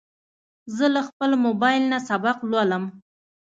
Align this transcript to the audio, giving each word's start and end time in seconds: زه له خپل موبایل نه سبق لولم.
زه 0.75 0.85
له 0.95 1.01
خپل 1.07 1.29
موبایل 1.45 1.83
نه 1.93 1.99
سبق 2.09 2.37
لولم. 2.51 2.83